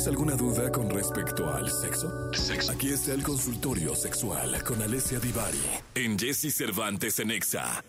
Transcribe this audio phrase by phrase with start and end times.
[0.00, 2.30] ¿Tienes alguna duda con respecto al sexo?
[2.72, 5.60] Aquí está el consultorio sexual con Alessia Divari
[5.94, 7.84] en Jesse Cervantes en Exa.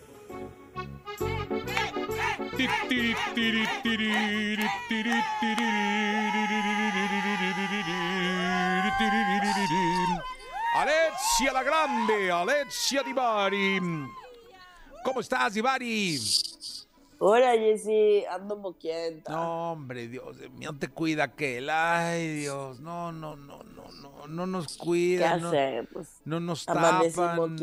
[10.74, 13.80] Alexia la Grande, Alexia Divari.
[15.02, 16.20] ¿Cómo estás, Divari?
[17.24, 19.30] Hola, Jessy, ando moquienta.
[19.30, 21.70] No, hombre, Dios mío, te cuida aquel.
[21.70, 25.36] Ay, Dios, no, no, no, no, no, no nos ¿Qué cuida.
[25.36, 26.08] No, hacemos?
[26.24, 27.56] no nos tapan.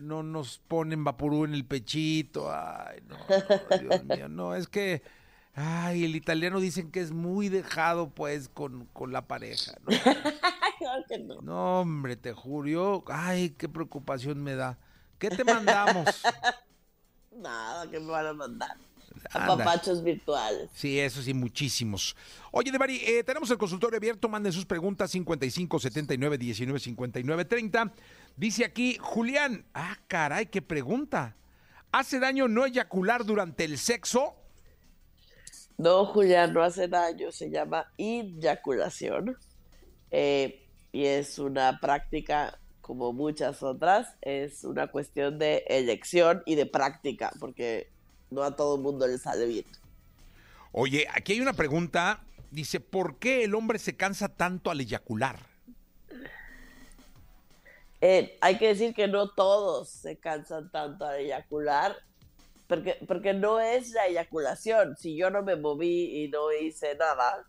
[0.00, 2.50] No nos ponen vaporú en el pechito.
[2.50, 5.02] Ay, no, no, Dios mío, no, es que.
[5.52, 9.72] Ay, el italiano dicen que es muy dejado, pues, con, con la pareja.
[9.82, 9.90] ¿no?
[11.08, 11.42] Que no.
[11.42, 12.66] No, hombre, te juro.
[12.68, 14.78] yo- Ay, qué preocupación me da.
[15.18, 16.06] ¿Qué te mandamos?
[17.36, 18.76] Nada, que me van a mandar.
[19.32, 19.56] Anda.
[19.56, 20.68] papachos virtuales.
[20.74, 22.16] Sí, eso sí, muchísimos.
[22.52, 24.28] Oye, Devari, eh, tenemos el consultorio abierto.
[24.28, 27.92] Manden sus preguntas 55 79 19 59 30.
[28.36, 29.64] Dice aquí Julián.
[29.74, 31.34] Ah, caray, qué pregunta.
[31.92, 34.34] ¿Hace daño no eyacular durante el sexo?
[35.78, 37.32] No, Julián, no hace daño.
[37.32, 39.36] Se llama eyaculación.
[40.10, 44.14] Eh, y es una práctica como muchas otras.
[44.22, 47.90] Es una cuestión de elección y de práctica, porque
[48.30, 49.64] no a todo el mundo le sale bien.
[50.70, 52.20] Oye, aquí hay una pregunta.
[52.52, 55.40] Dice, ¿por qué el hombre se cansa tanto al eyacular?
[58.00, 61.96] Eh, hay que decir que no todos se cansan tanto al eyacular,
[62.68, 64.96] porque, porque no es la eyaculación.
[64.96, 67.44] Si yo no me moví y no hice nada,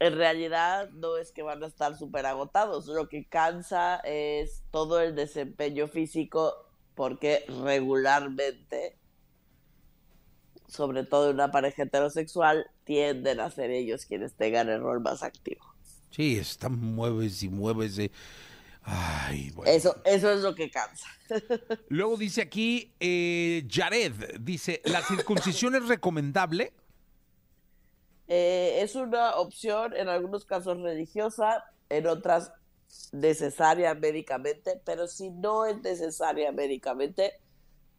[0.00, 2.86] en realidad no es que van a estar súper agotados.
[2.86, 6.54] Lo que cansa es todo el desempeño físico,
[6.94, 8.96] porque regularmente,
[10.68, 15.22] sobre todo en una pareja heterosexual, tienden a ser ellos quienes tengan el rol más
[15.22, 15.64] activo.
[16.10, 17.96] Sí, está mueves y mueves.
[17.96, 18.10] de-
[18.82, 19.70] Ay, bueno.
[19.72, 21.06] Eso, eso es lo que cansa.
[21.88, 26.72] Luego dice aquí, eh, Jared, dice, ¿la circuncisión es recomendable?
[28.28, 32.52] Eh, es una opción en algunos casos religiosa, en otras
[33.12, 37.32] necesaria médicamente, pero si no es necesaria médicamente,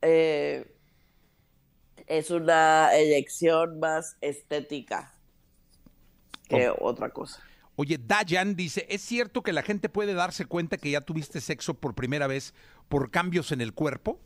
[0.02, 0.76] eh,
[2.08, 5.14] es una elección más estética
[6.48, 7.42] que otra cosa.
[7.76, 11.74] Oye, Dayan dice, ¿es cierto que la gente puede darse cuenta que ya tuviste sexo
[11.74, 12.54] por primera vez
[12.88, 14.20] por cambios en el cuerpo?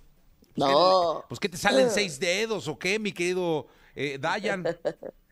[0.56, 4.64] No, Pues que te salen seis dedos o qué, mi querido eh, Dayan.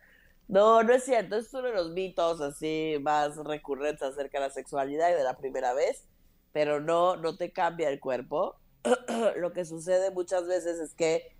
[0.48, 1.36] no, no es cierto.
[1.36, 5.38] Es uno de los mitos así más recurrentes acerca de la sexualidad y de la
[5.38, 6.06] primera vez,
[6.54, 8.56] pero no, no te cambia el cuerpo.
[9.38, 11.36] Lo que sucede muchas veces es que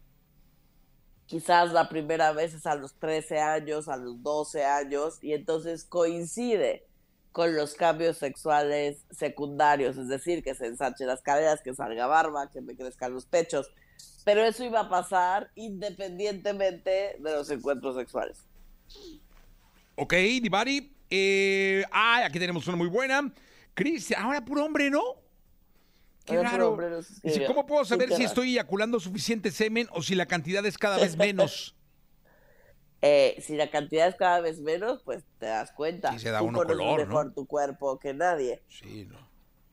[1.26, 5.86] quizás la primera vez es a los 13 años, a los 12 años, y entonces
[5.86, 6.86] coincide
[7.32, 12.50] con los cambios sexuales secundarios, es decir, que se ensanchen las caderas, que salga barba,
[12.50, 13.70] que me crezcan los pechos.
[14.26, 18.47] Pero eso iba a pasar independientemente de los encuentros sexuales.
[19.96, 20.94] Ok, Divari.
[21.10, 23.34] Eh, ah, aquí tenemos una muy buena.
[23.74, 25.02] Cristian, ahora puro hombre, ¿no?
[26.26, 26.72] Qué Ahora raro.
[26.72, 26.90] hombre
[27.24, 27.46] Dice.
[27.46, 31.16] ¿cómo puedo saber si estoy eyaculando suficiente semen o si la cantidad es cada vez
[31.18, 31.74] menos?
[33.04, 36.14] Eh, si la cantidad es cada vez menos, pues te das cuenta.
[36.14, 37.06] Sí, se da Tú uno color, ¿no?
[37.06, 38.64] mejor tu cuerpo que nadie.
[38.70, 39.20] Sí, no.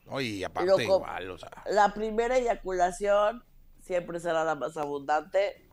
[0.05, 0.83] Oye, y aparte Loco.
[0.83, 1.49] igual, o sea.
[1.65, 3.43] La primera eyaculación
[3.81, 5.64] siempre será la más abundante.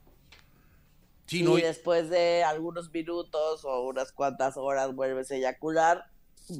[1.33, 6.05] Sí, y no, y- después de algunos minutos o unas cuantas horas vuelves a eyacular,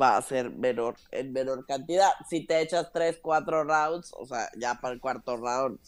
[0.01, 2.11] va a ser menor, en menor cantidad.
[2.29, 5.79] Si te echas tres, cuatro rounds, o sea, ya para el cuarto round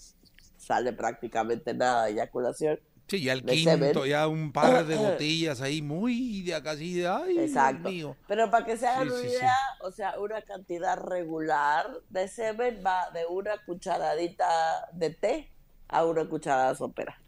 [0.56, 2.78] sale prácticamente nada de eyaculación.
[3.06, 4.04] Sí, ya el quinto, semen.
[4.08, 7.90] ya un par de botellas ahí muy de acá, así de, ay, Exacto.
[7.90, 8.16] Dios mío.
[8.26, 9.34] Pero para que se hagan Sí, una sí, sí.
[9.36, 14.46] idea, o sea, una cantidad regular de semen va de una cucharadita
[14.92, 15.52] de té
[15.88, 17.20] a una cucharada sopera.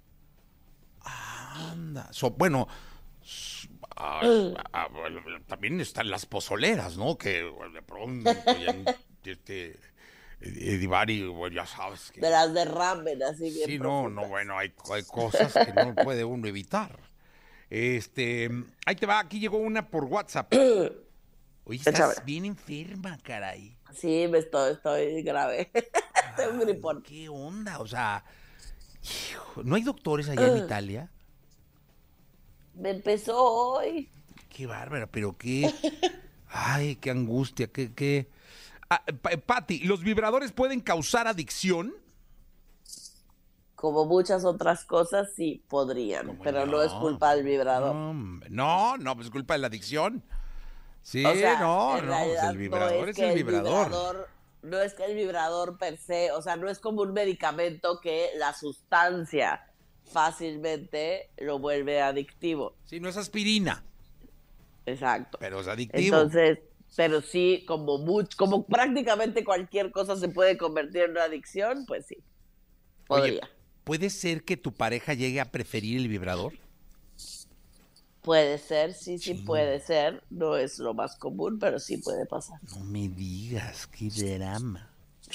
[1.71, 2.09] Anda.
[2.13, 2.69] So- bueno,
[3.23, 4.21] s- ah,
[4.73, 7.17] ah, bueno, también están las pozoleras, ¿no?
[7.17, 7.43] Que
[7.73, 8.31] de pronto
[9.25, 9.77] este,
[10.41, 12.21] Divari, bueno, ya sabes que...
[12.21, 14.25] De las de ramen, así bien Sí, no, profundas.
[14.25, 16.99] no, bueno, hay, hay cosas que no puede uno evitar.
[17.71, 18.49] Este,
[18.85, 20.53] ahí te va, aquí llegó una por WhatsApp.
[21.65, 23.77] Oye, estás bien enferma, caray.
[23.93, 25.71] Sí, me estoy, estoy grave.
[26.37, 27.03] Tengo un gripón.
[27.03, 27.81] ¿Qué onda?
[27.81, 28.23] O sea,
[29.03, 31.11] hijo, ¿no hay doctores allá en Italia?
[32.77, 34.09] Me empezó hoy.
[34.49, 35.73] Qué bárbara, pero qué.
[36.49, 37.93] Ay, qué angustia, qué.
[37.93, 38.29] qué...
[38.89, 39.03] Ah,
[39.83, 41.95] ¿los vibradores pueden causar adicción?
[43.75, 46.83] Como muchas otras cosas, sí podrían, ¿Cómo pero no, no?
[46.83, 47.95] es culpa del vibrador.
[47.95, 48.15] No,
[48.49, 50.23] no, no, pues es culpa de la adicción.
[51.03, 53.89] Sí, O sea, no, no, pues el vibrador no es que el vibrador.
[53.91, 54.27] vibrador-
[54.63, 58.31] No es que el vibrador per se, o sea, no es como un medicamento que
[58.37, 59.65] la sustancia
[60.07, 62.77] fácilmente lo vuelve adictivo.
[62.85, 63.85] Sí, no es aspirina,
[64.87, 65.39] Exacto.
[65.39, 66.17] pero es adictivo.
[66.17, 66.59] Entonces,
[66.97, 72.07] pero sí, como mucho, como prácticamente cualquier cosa se puede convertir en una adicción, pues
[72.07, 72.17] sí.
[73.09, 73.51] Oye, Podría.
[73.85, 76.55] ¿puede ser que tu pareja llegue a preferir el vibrador?
[78.23, 80.25] Puede ser, sí, sí puede ser.
[80.31, 82.59] No es lo más común, pero sí puede pasar.
[82.75, 84.91] No me digas, qué drama.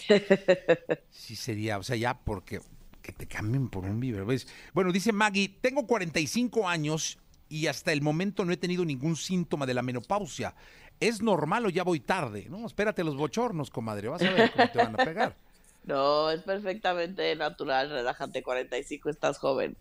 [1.10, 2.62] Sí sería, o sea, ya porque
[3.02, 4.28] que te cambien por un vibrador.
[4.28, 4.48] ¿ves?
[4.74, 7.18] Bueno, dice Maggie, tengo 45 años
[7.50, 10.56] y hasta el momento no he tenido ningún síntoma de la menopausia.
[11.00, 12.48] ¿Es normal o ya voy tarde?
[12.50, 15.36] No, espérate los bochornos, comadre, vas a ver cómo te van a pegar.
[15.84, 19.76] No, es perfectamente natural, relájate, 45 estás joven.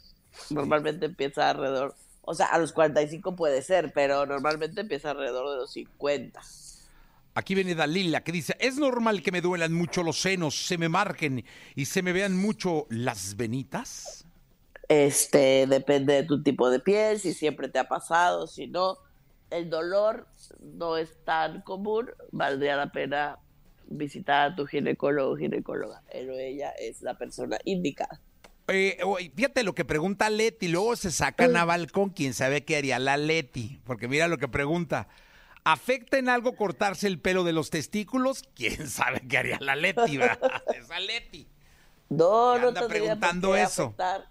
[0.49, 5.57] Normalmente empieza alrededor, o sea, a los 45 puede ser, pero normalmente empieza alrededor de
[5.57, 6.41] los 50.
[7.41, 10.91] Aquí viene Dalila que dice, es normal que me duelan mucho los senos, se me
[10.91, 11.43] marquen
[11.75, 14.27] y se me vean mucho las venitas.
[14.89, 18.99] Este, depende de tu tipo de piel, si siempre te ha pasado, si no.
[19.49, 20.27] El dolor
[20.61, 23.39] no es tan común, valdría la pena
[23.87, 26.03] visitar a tu ginecólogo o ginecóloga.
[26.11, 28.21] Él o ella es la persona indicada.
[28.69, 28.99] Eh,
[29.35, 33.17] fíjate lo que pregunta Leti, luego se sacan a balcón, quién sabe qué haría la
[33.17, 35.09] Leti, porque mira lo que pregunta.
[35.65, 38.43] ¿Afecta en algo cortarse el pelo de los testículos?
[38.55, 40.17] ¿Quién sabe qué haría la Leti?
[40.17, 40.39] va?
[40.75, 41.47] Esa Leti.
[42.09, 43.83] No, no anda tendría preguntando por qué eso.
[43.85, 44.29] afectar.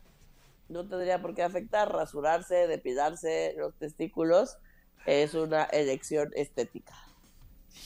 [0.67, 1.91] No tendría por qué afectar.
[1.91, 4.57] Rasurarse, depilarse los testículos
[5.05, 6.93] es una elección estética.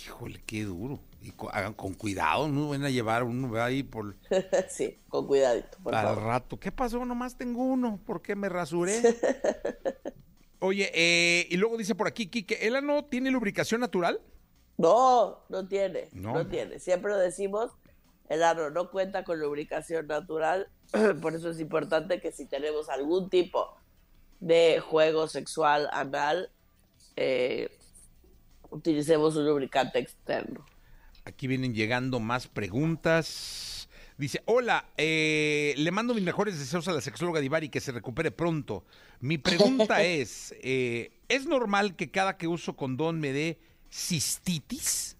[0.06, 1.00] Híjole, qué duro.
[1.22, 4.18] Y hagan con cuidado, no van a llevar uno ahí por
[4.69, 6.24] sí, con cuidadito, por al favor.
[6.24, 6.60] rato.
[6.60, 7.06] ¿Qué pasó?
[7.06, 8.00] Nomás tengo uno.
[8.06, 9.07] ¿Por qué me rasuré?
[10.65, 14.21] Oye, eh, y luego dice por aquí, Kike, ¿el ano tiene lubricación natural?
[14.77, 16.36] No, no tiene, No.
[16.36, 16.48] no.
[16.48, 16.80] tiene.
[16.80, 17.71] Siempre lo decimos,
[18.30, 20.69] el ano no cuenta con lubricación natural,
[21.21, 23.75] por eso es importante que si tenemos algún tipo
[24.39, 26.50] de juego sexual anal,
[27.18, 27.69] eh,
[28.69, 30.66] utilicemos un lubricante externo.
[31.25, 33.73] Aquí vienen llegando más preguntas.
[34.18, 38.30] Dice, hola, eh, le mando mis mejores deseos a la sexóloga Divari que se recupere
[38.31, 38.83] pronto.
[39.19, 43.60] Mi pregunta es, eh, ¿es normal que cada que uso condón me dé
[43.92, 45.18] cistitis?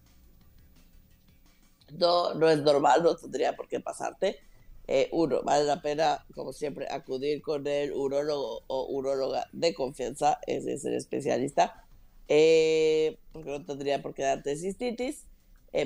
[1.98, 4.38] No, no es normal, no tendría por qué pasarte.
[4.86, 10.38] Eh, uno, vale la pena, como siempre, acudir con el urólogo o uróloga de confianza,
[10.46, 11.84] es el especialista,
[12.26, 15.24] porque no tendría por qué darte cistitis.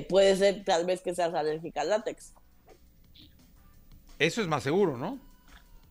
[0.09, 2.33] Puede ser tal vez que seas alérgica al látex.
[4.19, 5.17] Eso es más seguro, ¿no?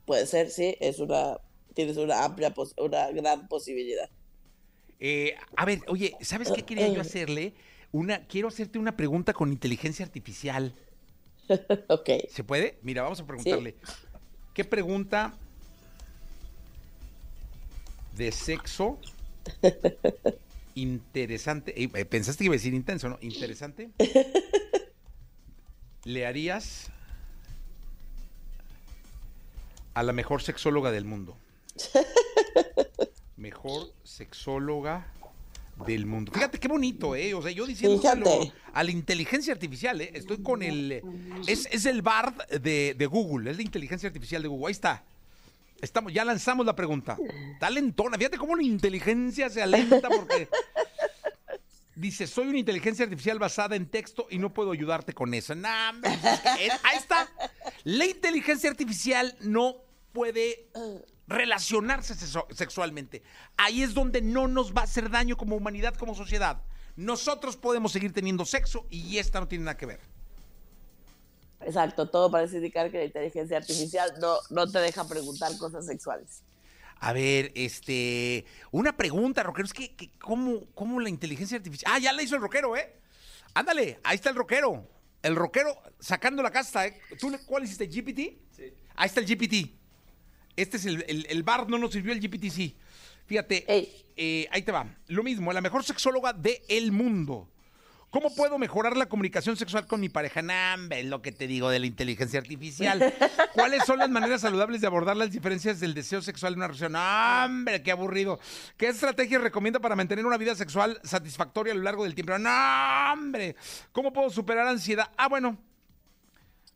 [0.04, 1.38] Puede ser, sí, es una,
[1.74, 4.08] tienes una amplia, pos- una gran posibilidad.
[5.00, 7.54] Eh, a ver, oye, ¿sabes qué quería yo hacerle?
[7.92, 10.74] Una, quiero hacerte una pregunta con inteligencia artificial.
[11.88, 12.10] ok.
[12.28, 12.78] ¿Se puede?
[12.82, 13.74] Mira, vamos a preguntarle.
[14.54, 15.32] ¿Qué pregunta
[18.16, 18.98] de sexo
[20.74, 21.82] interesante?
[21.82, 23.18] eh, eh, Pensaste que iba a decir intenso, ¿no?
[23.22, 23.88] Interesante.
[26.04, 26.90] ¿Le harías
[29.94, 31.36] a la mejor sexóloga del mundo?
[33.36, 35.12] Mejor sexóloga
[35.86, 36.32] del mundo.
[36.32, 37.34] Fíjate qué bonito, ¿eh?
[37.34, 38.52] O sea, yo Fíjate.
[38.72, 40.10] a la inteligencia artificial, ¿eh?
[40.14, 40.90] Estoy con el...
[40.90, 41.02] eh,
[41.46, 44.66] Es, es el BARD de, de Google, es la inteligencia artificial de Google.
[44.66, 45.04] Ahí está.
[45.80, 47.16] Estamos, ya lanzamos la pregunta.
[47.52, 48.16] Está lentona.
[48.18, 50.48] Fíjate cómo la inteligencia se alenta porque...
[51.94, 55.54] Dice, soy una inteligencia artificial basada en texto y no puedo ayudarte con eso.
[55.56, 57.28] Nah, ahí está.
[57.88, 59.76] La inteligencia artificial no
[60.12, 60.68] puede
[61.26, 62.14] relacionarse
[62.50, 63.22] sexualmente.
[63.56, 66.60] Ahí es donde no nos va a hacer daño como humanidad, como sociedad.
[66.96, 70.00] Nosotros podemos seguir teniendo sexo y esta no tiene nada que ver.
[71.62, 76.42] Exacto, todo parece indicar que la inteligencia artificial no, no te deja preguntar cosas sexuales.
[77.00, 81.90] A ver, este, una pregunta, rockero, es que, que ¿cómo, ¿cómo la inteligencia artificial?
[81.94, 82.94] Ah, ya la hizo el rockero, ¿eh?
[83.54, 84.97] Ándale, ahí está el rockero.
[85.22, 87.00] El rockero sacando la casta, ¿eh?
[87.18, 88.38] ¿Tú le- cuál hiciste, GPT?
[88.56, 88.72] Sí.
[88.96, 89.72] Ahí está el GPT.
[90.56, 92.76] Este es el, el, el bar, no nos sirvió el GPT, sí.
[93.26, 93.64] Fíjate,
[94.16, 94.96] eh, ahí te va.
[95.08, 97.48] Lo mismo, la mejor sexóloga del mundo.
[98.10, 100.40] ¿Cómo puedo mejorar la comunicación sexual con mi pareja?
[100.40, 103.12] Nah, es lo que te digo de la inteligencia artificial.
[103.52, 106.94] ¿Cuáles son las maneras saludables de abordar las diferencias del deseo sexual en una relación?
[106.96, 108.40] ¡Ah, ¡Hombre, qué aburrido!
[108.78, 112.38] ¿Qué estrategia recomienda para mantener una vida sexual satisfactoria a lo largo del tiempo?
[112.38, 112.50] ¡No,
[113.12, 113.56] hombre!
[113.92, 115.10] ¿Cómo puedo superar ansiedad?
[115.18, 115.58] Ah, bueno.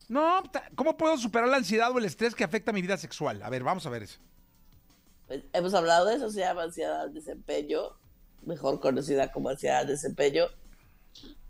[0.09, 0.43] No,
[0.75, 3.41] ¿cómo puedo superar la ansiedad o el estrés que afecta mi vida sexual?
[3.41, 4.19] A ver, vamos a ver eso.
[5.25, 7.79] Pues, hemos hablado de eso, se llama ansiedad al desempeño.
[8.45, 10.43] mejor conocida como ansiedad de desempeño.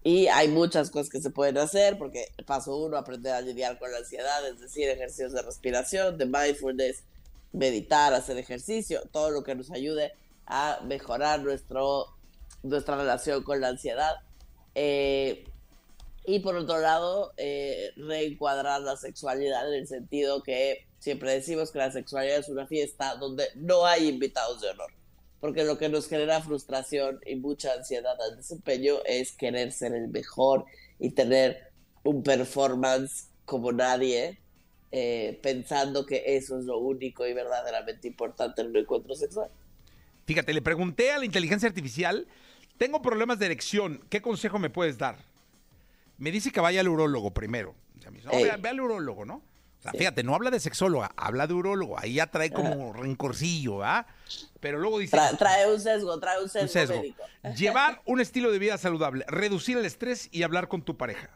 [0.03, 3.89] Y hay muchas cosas que se pueden hacer, porque paso uno, aprender a lidiar con
[3.91, 7.03] la ansiedad, es decir, ejercicios de respiración, de mindfulness,
[7.53, 10.11] meditar, hacer ejercicio, todo lo que nos ayude
[10.45, 12.07] a mejorar nuestro,
[12.63, 14.15] nuestra relación con la ansiedad.
[14.75, 15.45] Eh,
[16.25, 21.79] y por otro lado, eh, reencuadrar la sexualidad en el sentido que siempre decimos que
[21.79, 24.91] la sexualidad es una fiesta donde no hay invitados de honor
[25.43, 30.07] porque lo que nos genera frustración y mucha ansiedad al desempeño es querer ser el
[30.07, 30.63] mejor
[30.99, 31.69] y tener
[32.03, 34.39] un performance como nadie,
[34.93, 39.49] eh, pensando que eso es lo único y verdaderamente importante en un encuentro sexual.
[40.25, 42.25] Fíjate, le pregunté a la inteligencia artificial,
[42.77, 45.17] tengo problemas de erección, ¿qué consejo me puedes dar?
[46.19, 47.75] Me dice que vaya al urólogo primero.
[48.31, 49.43] ve, al urólogo, ¿no?
[49.91, 51.99] Fíjate, no habla de sexóloga, habla de urólogo.
[51.99, 54.05] Ahí ya trae como rencorcillo, ¿ah?
[54.59, 55.17] Pero luego dice...
[55.37, 57.23] trae un sesgo, trae un sesgo, Médico.
[57.57, 61.29] Llevar un estilo de vida saludable, reducir el estrés y hablar con tu pareja.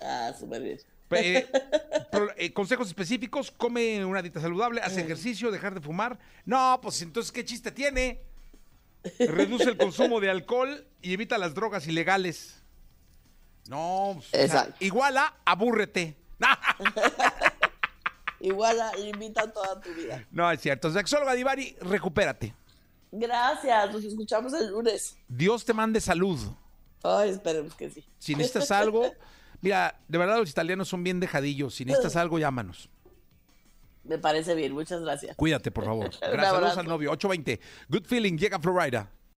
[0.00, 0.78] Ah, súper bien.
[1.10, 1.46] Eh,
[2.36, 6.18] eh, consejos específicos, come una dieta saludable, hace ejercicio, dejar de fumar.
[6.44, 8.20] No, pues entonces, ¿qué chiste tiene?
[9.18, 12.62] Reduce el consumo de alcohol y evita las drogas ilegales.
[13.68, 16.16] No, pues, igual a abúrrete.
[18.42, 20.26] Igual invita toda tu vida.
[20.32, 20.90] No, es cierto.
[20.90, 22.52] Sexóloga Divari, recupérate.
[23.12, 25.16] Gracias, nos escuchamos el lunes.
[25.28, 26.40] Dios te mande salud.
[27.04, 28.04] Ay, esperemos que sí.
[28.18, 29.12] Si necesitas algo,
[29.60, 31.76] mira, de verdad los italianos son bien dejadillos.
[31.76, 32.88] Si necesitas algo, llámanos.
[34.02, 35.36] Me parece bien, muchas gracias.
[35.36, 36.10] Cuídate, por favor.
[36.20, 37.12] Gracias, saludos al novio.
[37.12, 37.60] 820.
[37.88, 39.08] Good feeling, llega Florida.